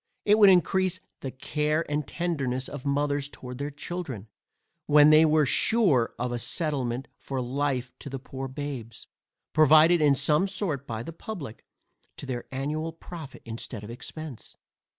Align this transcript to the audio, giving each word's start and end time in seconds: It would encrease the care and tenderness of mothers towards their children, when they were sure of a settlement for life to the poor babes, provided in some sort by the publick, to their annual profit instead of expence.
It 0.25 0.39
would 0.39 0.49
encrease 0.49 0.99
the 1.19 1.29
care 1.29 1.85
and 1.87 2.07
tenderness 2.07 2.67
of 2.67 2.87
mothers 2.87 3.29
towards 3.29 3.59
their 3.59 3.69
children, 3.69 4.29
when 4.87 5.11
they 5.11 5.25
were 5.25 5.45
sure 5.45 6.15
of 6.17 6.31
a 6.31 6.39
settlement 6.39 7.07
for 7.19 7.39
life 7.39 7.93
to 7.99 8.09
the 8.09 8.17
poor 8.17 8.47
babes, 8.47 9.05
provided 9.53 10.01
in 10.01 10.15
some 10.15 10.47
sort 10.47 10.87
by 10.87 11.03
the 11.03 11.13
publick, 11.13 11.63
to 12.17 12.25
their 12.25 12.45
annual 12.51 12.91
profit 12.91 13.43
instead 13.45 13.83
of 13.83 13.91
expence. 13.91 14.55